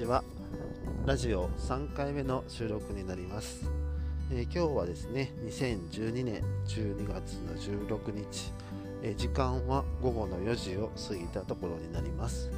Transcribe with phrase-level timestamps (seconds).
[0.00, 0.24] ちは
[1.04, 3.70] ラジオ3回目の収録になります、
[4.32, 8.50] えー、今日はですね2012年12月の16日、
[9.02, 12.50] えー、時間は午後の4時を過ぎたところになります、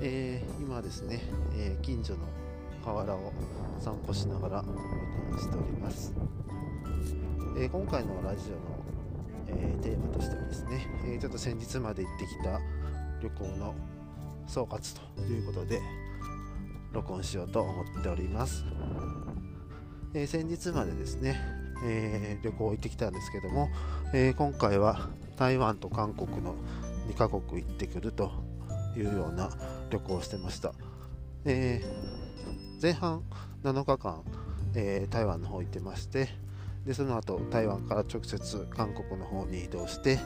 [0.00, 1.22] えー、今ですね、
[1.54, 2.18] え近所の
[2.84, 3.32] 河原を
[3.78, 4.64] 散歩しながら
[5.38, 6.12] しております、
[7.56, 8.50] え今回のラジ
[9.48, 12.58] オの、えテーマとしてはですね、えちょっと先日まで行ってきた
[13.22, 13.76] 旅行の
[14.48, 15.80] 総括ということで
[16.92, 18.64] 録音しようと思っております、
[20.14, 21.38] えー、先日までですね、
[21.84, 23.68] えー、旅行行ってきたんですけども、
[24.14, 26.54] えー、今回は台湾と韓国の
[27.08, 28.32] 2カ国行ってくると
[28.96, 29.50] いうような
[29.90, 30.72] 旅行をしてました、
[31.44, 31.82] え
[32.82, 33.22] 前半
[33.62, 34.22] 7日間、
[34.74, 36.28] え台湾の方行ってまして
[36.84, 40.18] でその後台湾から直接韓国の方に移動して、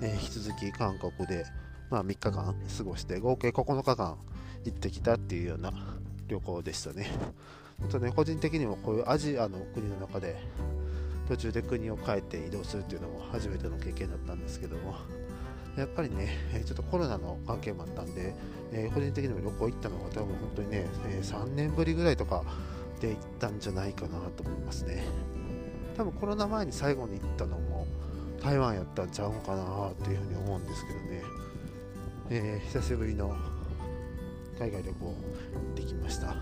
[0.00, 1.44] え引き続き韓国で、
[1.90, 4.16] まあ、3日間過ごして合計9日間
[4.64, 5.72] 行ってきたっていうような
[6.30, 7.06] 旅行でしたね。
[7.84, 10.36] あとね個人的にもこういうアジアの国の中で
[11.28, 14.96] 途中で国を変えて移動するっていうのも初めての経験だったんですけども
[15.76, 16.28] やっぱりね
[16.66, 18.34] ちょっとコロナの関係もあったんで、
[18.72, 22.42] えー、個人的にも旅行行ったのが多分本当にね、え、3年ぶりぐらいとか
[23.00, 25.04] で行ったんじゃないかなと思いますね
[25.96, 27.86] 多分コロナ前に最後に行ったのも
[28.42, 31.22] 台湾やったんちゃうんかなっていうふうに思うんですけどね、
[32.30, 33.34] えー、久しぶりの
[34.60, 35.12] 海外旅行行
[35.72, 36.36] ってきました。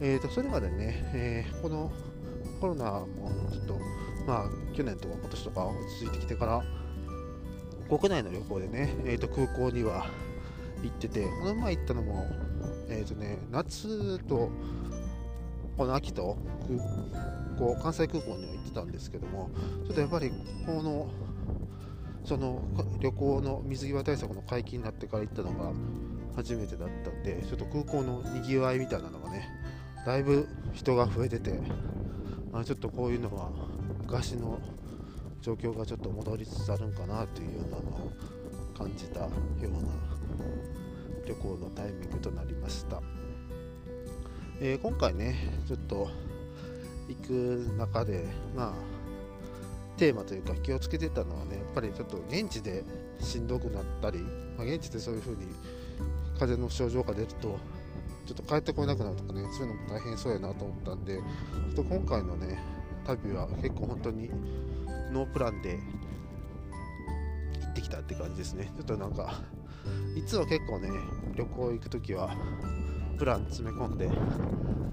[0.00, 1.90] えーと、それまでね、えー、この
[2.60, 3.08] コロナも
[3.50, 3.78] ちょっと、
[4.28, 6.62] まあ、去年とか今年とか落ち着いてきてから、
[7.88, 10.06] 国内の旅行でね、えーと、空港には
[10.84, 12.26] 行ってて、この前行ったのも、
[12.88, 14.50] えーとね、夏と、
[15.76, 16.78] この秋と空
[17.58, 19.50] 港、関西空港には行ってたんですけども、
[19.84, 20.30] ちょっとやっぱり、
[20.64, 21.08] この、
[22.24, 22.62] その
[23.00, 25.72] 旅行の水際対策の解禁になってから行ったのが、
[26.36, 29.48] 初めてだったんでちょっと空港のにぎわいみたいなのがね
[30.06, 31.52] だいぶ人が増えてて
[32.52, 33.50] あちょっとこういうのは
[34.02, 34.60] 昔の
[35.40, 38.12] 状況がちょっと戻りつつあるんかなというようなのを
[38.76, 39.78] 感じたような
[41.26, 43.02] 旅行のタイミングとなりました、
[44.60, 45.36] えー、今回ね
[45.66, 46.08] ちょっと
[47.08, 48.24] 行く中で
[48.56, 48.72] まあ
[49.98, 52.84] テーマというか気をつけてたのはねやっぱりちょっと現地で
[53.20, 54.20] しんどくなったり、
[54.56, 55.46] まあ、現地でそういう風に
[56.38, 57.58] 風邪の症状が出ると
[58.26, 61.22] ちょっと帰ってこれなくなるとかねそういうのも大変そうやなと思ったんでちょ
[61.72, 62.58] っと今回のね
[63.06, 64.30] 旅は結構本当に
[65.12, 65.78] ノープランで
[67.60, 68.70] 行ってきたって感じですね。
[68.76, 69.40] ちょっとなんか
[70.14, 70.90] いつは結構ね
[71.34, 72.36] 旅行行く時は
[73.18, 74.10] プラン詰め込んで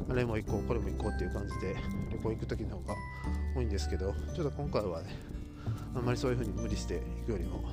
[0.09, 1.75] あれも行こうこれも行こうっていう感じで
[2.12, 2.95] 旅行行く時の方が
[3.56, 5.09] 多いんですけどちょっと今回はね
[5.95, 7.63] あんまりそういう風に無理して行くよりも、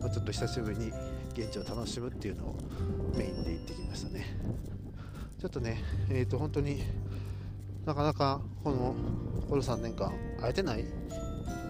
[0.00, 0.92] まあ、ちょっと久しぶりに
[1.34, 2.56] 現地を楽しむっていうのを
[3.16, 4.24] メインで行ってきましたね
[5.40, 6.82] ちょっとねえっ、ー、と本当に
[7.86, 8.94] なかなかこの
[9.48, 10.84] この3年間会えてない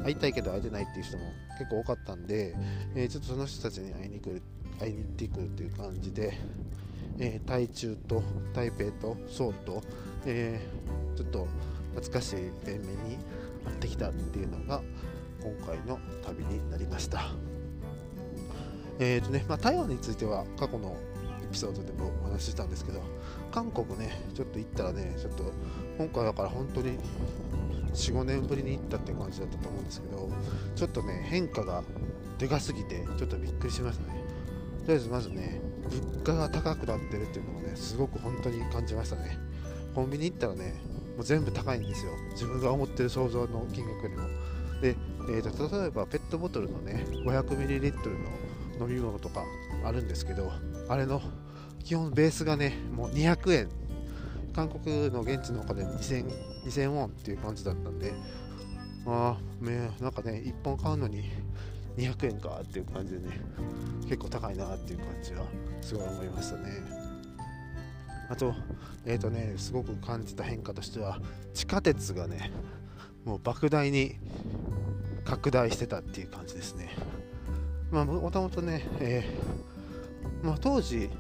[0.04, 1.24] 会いたいけど会えてないっていう人も
[1.58, 2.54] 結構多かったんで、
[2.94, 4.42] えー、ちょっとその人たちに会いに来る
[4.78, 6.36] 会いに行ってくるっていう感じで、
[7.18, 9.82] えー、台中と台北とソウと、
[10.26, 11.46] えー、ちょっと
[11.94, 12.36] 懐かしい
[12.66, 13.18] 面々に
[13.64, 14.82] 会ってきたっていうのが
[15.42, 17.51] 今回の旅になりました。
[19.04, 20.96] えーとねまあ、台湾については過去の
[21.42, 23.02] エピソードでもお話ししたんですけど
[23.50, 25.52] 韓国ねちょっと行ったらねちょっと
[25.98, 26.96] 今回だから本当に
[27.92, 30.30] 45年ぶりに行ったって感じだったと思うんですけど
[30.76, 31.82] ちょっとね変化が
[32.38, 34.22] でかすぎてちょっとびっくりしましたね。
[34.82, 39.36] とりあえずまずね物価が高くなってるっていうのをねすごく本当に感じましたね。
[39.96, 40.74] コンビニ行ったらね
[41.16, 42.12] もう全部高いんですよ。
[42.34, 44.28] 自分が思ってる想像の金額よりも。
[44.80, 44.96] で、
[45.28, 48.30] えーと、例えばペットボトルのね 500ml の
[48.80, 49.44] 飲み物とか
[49.84, 50.50] あるんですけど
[50.88, 51.20] あれの
[51.84, 53.82] 基本ベースがねもう200円。
[54.54, 56.26] 韓国の現地のお金2000
[56.66, 58.12] 2000ウォンっていう感じだったんで
[59.06, 61.24] ああねなんかね1本買うのに
[61.96, 63.40] 200円かっていう感じでね
[64.04, 65.44] 結構高いなっていう感じは
[65.80, 67.02] すごい思いましたね。
[68.28, 68.54] あと
[69.04, 71.18] えっ、ー、とねすごく感じた変化としては
[71.52, 72.50] 地下鉄がね
[73.24, 74.16] もう莫大に
[75.24, 76.90] 拡大してたっていう感じですね。
[77.92, 81.10] まあ、もともとね、えー、まあ、当時、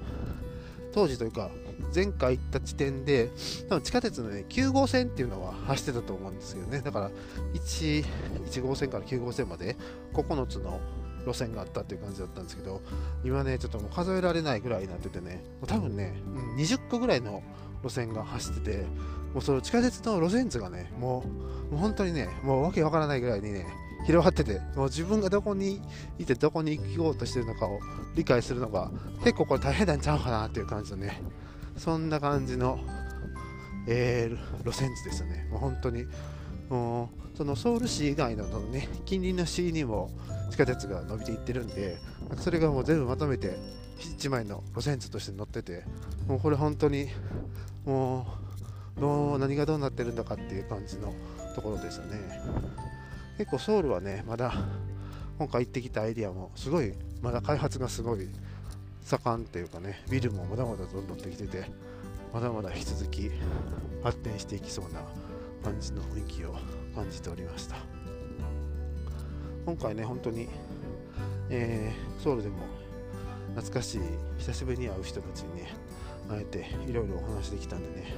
[0.92, 1.50] 当時というか、
[1.94, 3.30] 前回行った地点で、
[3.68, 7.10] 多分地下鉄のね、9号線っていうのは走ってたと思うんですけどね、だから
[7.52, 8.04] 1、
[8.46, 9.76] 1号線から9号線まで
[10.14, 10.80] 9つの
[11.26, 12.80] 路線があったっていう感じだったんですけど、
[13.22, 16.14] 今ね、ちょっともう数えられないぐらいになっててね、多分ね、
[16.56, 17.42] 20個ぐらいの
[17.84, 18.86] 路線が走ってて、
[19.34, 21.24] もうその地下鉄の路線図がね、も
[21.70, 23.66] う、もう本当にね、もうわけわからないぐらいにね、
[24.04, 25.80] 広がってて、もう自分がどこに
[26.18, 27.80] いてどこに行こうとしてるのかを
[28.14, 28.90] 理解するのが
[29.24, 31.22] 結構これ大変なんちゃうかなっていう感じのね、
[31.76, 32.78] そんな感じの、
[33.86, 35.46] えー、路線図ですよね。
[35.50, 36.06] もう本当に。
[36.68, 40.10] もうそのソウル市以外のね近隣の市にも
[40.50, 41.98] 地下鉄が伸びていってるんで
[42.38, 43.58] それがもう全部まとめて
[44.18, 45.84] 1枚の路線図として載ってて
[46.26, 47.08] もうこれ本当に
[47.84, 48.26] も
[48.96, 51.12] うどう何がどうなってるんだかっていう感じの
[51.54, 52.40] ところですよね。
[53.38, 54.52] 結構ソウルはねまだ
[55.38, 58.28] 今回行ってきたエリアもすごいまだ開発がすごい
[59.04, 61.64] 盛んっていうかねビルもまだまだどんどんできてて
[62.32, 63.30] まだまだ引き続き
[64.02, 65.00] 発展していきそうな
[65.64, 66.54] 感じの雰囲気を
[66.94, 67.76] 感じておりました。
[69.64, 70.48] 今回ね本当に、
[71.50, 72.56] えー、ソウルでも
[73.54, 74.00] 懐かしい
[74.38, 75.70] 久しぶりに会う人たちにね
[76.28, 78.14] 会えていろいろお話できたんでね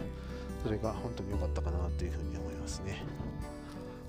[0.62, 3.02] それが本当に良かったかなというふうに思いますね。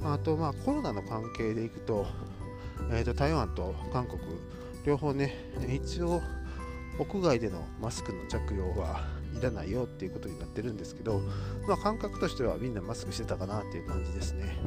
[0.04, 2.06] あとまあコロナの関係でいくと,
[2.92, 4.20] えー、と台湾と韓国
[4.86, 5.34] 両方ね
[5.68, 6.22] 一応
[7.00, 9.02] 屋外でのマスクの着用は
[9.38, 11.22] いらないよっていうことになってるんですけど、
[11.68, 14.58] まあ、感覚としてはみんなマスクしてたかなっていう感じですね。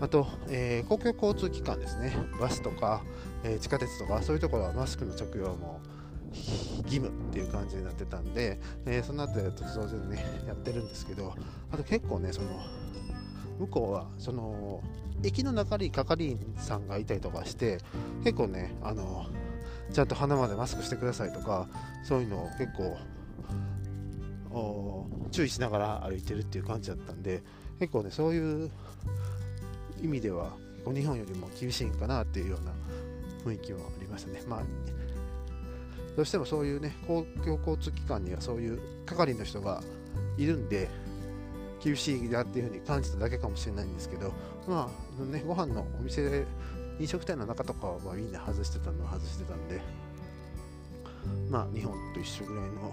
[0.00, 3.02] あと、えー、公共交通機関ですね、バスとか、
[3.44, 5.80] えー、地下鉄とか、そういうところはマスクの着用も
[6.84, 11.34] 義務っていう感じになってたんで、えー、その後と当然ね、やってるんですけど、
[11.70, 12.48] あと結構ね、その
[13.60, 14.82] 向こうはその
[15.22, 17.78] 駅の中に係員さんがいたりとかして、
[18.24, 19.26] 結構ね、あの
[19.92, 21.68] ちゃんと鼻までマスクしてくださいとか、
[22.02, 22.96] そういうのを結構
[25.30, 27.42] 注意しながら歩いてるっていう感じだったんで、
[27.78, 28.70] 結構ね、そういう
[30.02, 30.52] 意味では
[30.86, 32.72] 日本よりも厳しいんかなっていうような
[33.44, 34.42] 雰囲気もありましたね。
[34.48, 34.62] まあ
[36.16, 39.82] どうしてもそういうね公共交通機関にはそういう係の人が
[40.38, 40.88] いるんで
[41.82, 44.32] 厳しいなっていうふうに感じただけかもしれないんですけど
[44.68, 44.90] ま
[45.20, 46.46] あねご飯のお店で
[46.98, 49.80] 飲食店の中とかはまあみんな外してたのは外してたんで
[51.48, 52.92] まあ日本と一緒ぐらいの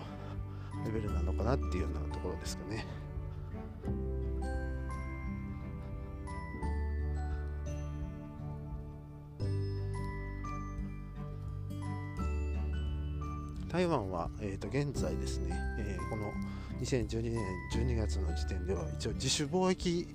[0.85, 2.85] レベルなのかなっていうようなところですかね。
[13.77, 16.33] 台湾は、えー、と現在ですね、えー、この
[16.81, 17.39] 2012年
[17.75, 20.07] 12月の時点では一応自主貿易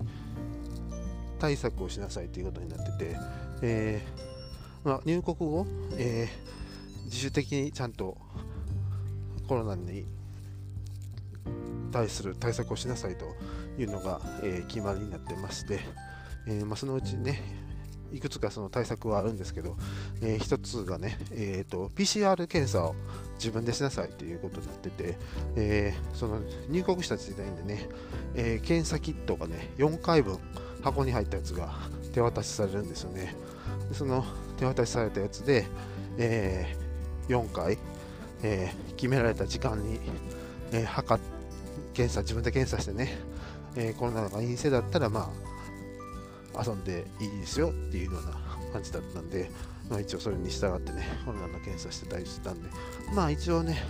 [1.39, 3.17] 対策をしなさいということになってて、
[3.61, 5.65] えー、まあ、入国後、
[5.97, 6.27] え
[7.05, 8.17] 自主的にちゃんと
[9.47, 10.03] コロナに
[11.93, 13.25] 対する対策をしなさいと
[13.81, 15.79] いうのが、え決まりになってまして、
[16.47, 17.63] えまあ、そのうちね
[18.13, 19.75] いくつかその対策はあるんですけど、
[20.21, 22.95] えー、1つがね、えーと、PCR 検査を
[23.35, 25.17] 自分でしなさいということになってて、
[25.55, 26.39] えー、その
[26.69, 27.89] 入国した時点でね、
[28.35, 30.39] えー、検査キットがね、4回分
[30.81, 31.73] 箱に入ったやつが
[32.13, 33.35] 手渡しされるんですよね。
[33.89, 34.23] でその
[34.57, 35.65] 手渡しされたやつで、
[36.17, 36.75] え
[37.27, 37.77] 4回、
[38.43, 39.99] え決められた時間に、
[40.71, 41.21] え測
[41.93, 43.17] 検査、自分で検査してね、
[43.75, 45.31] えコロナが陰性だったら、ま
[46.55, 48.31] あ、遊んでいいですよっていうような
[48.71, 49.49] 感じだったんで、
[49.89, 52.69] まあ、一応それに従ってね、コロナの検査してたりしてたんで、
[53.13, 53.83] まあ一応ね、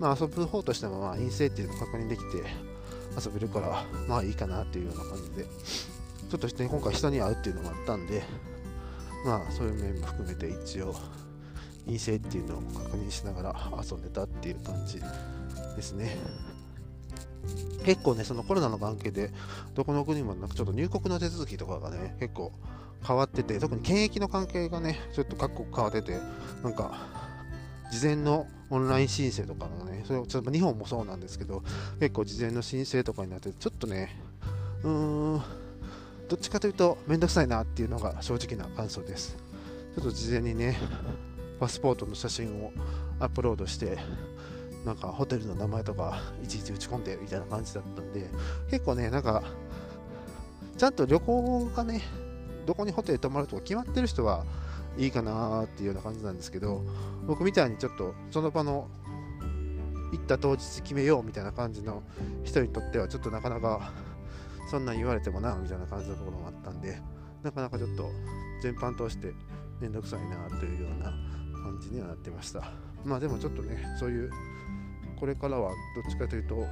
[0.00, 2.38] まあ遊ぶ方としてもまあ陰性っていうのを確認できて
[3.24, 8.22] 遊べるから、まあいいかなっていうような感じで、ちょっとして、ね、今回人に会うっていうのもあったんで、
[9.24, 10.94] まあそういう面も含めて一応
[11.86, 15.00] 陰性っていうのを確認しながら遊んでたっていう感じ
[15.76, 16.16] ですね。
[17.84, 19.30] 結構ね、そのコロナの関係で、
[19.74, 22.52] どこの国もなんかちょっと入国の手続きとかがね、結構
[23.06, 26.18] 変わってて、特に検疫の関係がね、ちょっと各国変わってて、
[26.62, 26.92] なんか、
[27.90, 31.62] 事前のオンライン申請とかがね、それちょっと日本もそうなんですけど、
[32.00, 34.16] 結構事前の申請とかになって、ちょっとね、
[34.82, 35.42] うーん、
[36.28, 39.36] どっちかというと、めんどくさいなっていうのが正直な感想です。
[39.94, 40.78] ちょっと事前にね、
[41.60, 42.72] パスポートの写真を
[43.20, 43.98] アップロードして、
[44.84, 48.28] なんかホテルの名前とかいちいち打ち込んでみたいな感じだったんで、
[48.70, 49.42] 結構ね、なんか、
[50.76, 52.02] ちゃんと旅行がね、
[52.66, 54.44] どこにホテル泊まるとか決まってる人は
[54.96, 56.82] いいかなっていうような感じなんですけど、
[57.26, 58.88] 僕みたいにちょっとその場の
[60.12, 62.02] 行った当日決めようみたいな感じの
[62.44, 63.92] 人にとってはちょっとなかなか
[64.70, 67.00] そんなん言われてもなみたいな感じのところもあったんで、
[67.42, 68.10] なかなかちょっと
[68.62, 69.32] 全般通して
[69.80, 71.10] めんどくさいなというような
[71.62, 72.91] 感じにはなってました。
[73.04, 74.30] まあでもちょっとね、そういう
[75.18, 76.66] これからはどっちかというと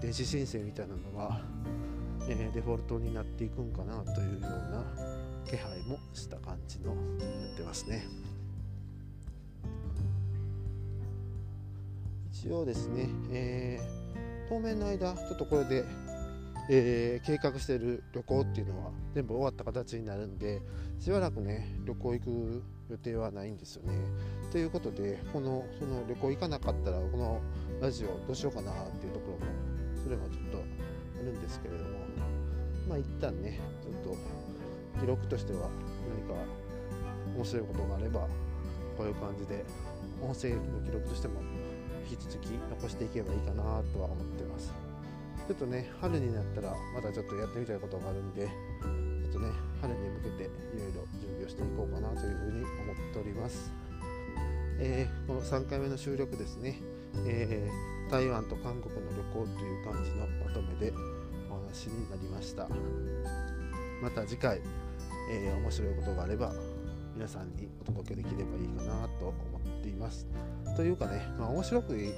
[0.00, 1.40] 電子申請みたいなのが、
[2.28, 4.84] えー、デフォルトになっていくんかなというような
[5.46, 8.06] 気配もした感じのなってますね。
[12.30, 15.84] 一応ですね、えー、当面の間ちょっとこれで、
[16.68, 20.60] えー、計画している旅行っていうのは全部終わった形になるんで
[20.98, 23.94] しばらくね旅行行く予定はないんですよね。
[24.52, 27.40] ということでこのその旅行行かなかったらこの
[27.80, 29.52] ラジオどうしようかなっていうところも
[30.02, 31.90] それもちょっとあるんですけれども
[32.88, 34.16] まあ一旦ねちょっと
[35.00, 35.68] 記録としては
[36.08, 36.40] 何か
[37.34, 38.20] 面白いことがあれば
[38.96, 39.64] こういう感じで
[40.22, 41.40] 音声の記録としても
[42.08, 43.62] 引き続き残していけばいいかな
[43.92, 44.72] とは思ってます
[45.48, 49.50] ちょっとね春になったらまたちょっとやってみたいことがあるんでちょっとね
[49.80, 50.46] 春に向けてい
[50.78, 53.72] ろいろ準備をしていこうかというふうに思っております。
[54.78, 56.80] えー、この3回目の収録ですね、
[57.26, 60.92] えー、台湾と韓国の旅行という感じのまとめで
[61.48, 62.68] お話になりました。
[64.02, 64.60] また次回、
[65.30, 66.52] えー、面白いことがあれば
[67.14, 70.26] 皆さんにお届けできればいいかなと思っています。
[70.76, 72.12] というかね、まあ、面白くって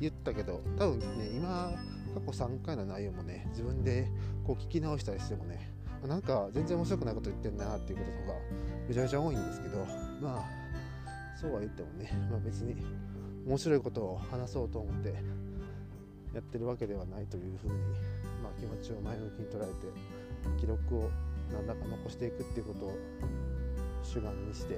[0.00, 1.72] 言ったけど多分ね今
[2.14, 4.08] 過去3回の内容もね自分で
[4.44, 5.75] こう聞き直したりしてもね
[6.06, 8.38] なんか全然面白くないこと言ってんなっていうことが
[8.88, 9.78] めちゃめちゃ多いんですけど
[10.20, 10.66] まあ
[11.40, 12.76] そうは言ってもね、まあ、別に
[13.46, 15.14] 面白いことを話そうと思って
[16.34, 17.74] やってるわけではないというふうに、
[18.42, 21.10] まあ、気持ちを前向きに捉えて記録を
[21.52, 22.98] 何らか残していくっていうことを
[24.02, 24.74] 主眼にして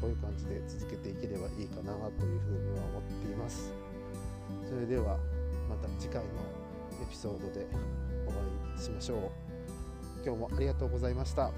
[0.00, 3.72] こういう感じで続けていければいいかなというふうには思っています。
[4.68, 5.18] それでは
[5.68, 6.28] また次回の
[7.02, 7.66] エピソードで。
[8.78, 9.18] しましょう。
[10.24, 11.50] 今日もありがとうございました。